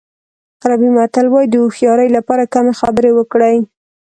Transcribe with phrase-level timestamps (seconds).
[0.61, 3.57] عربي متل وایي د هوښیارۍ لپاره کمې خبرې وکړئ.